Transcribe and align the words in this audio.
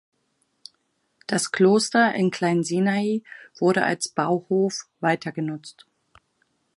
Das 1.27 1.51
Kloster 1.51 2.15
in 2.15 2.31
Klein-Sinaai 2.31 3.21
wurde 3.59 3.83
als 3.85 4.09
Bauhof 4.09 4.87
weitergenutzt. 4.99 5.85